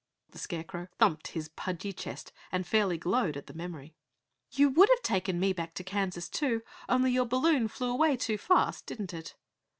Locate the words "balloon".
7.27-7.67